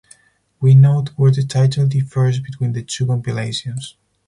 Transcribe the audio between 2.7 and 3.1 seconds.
the two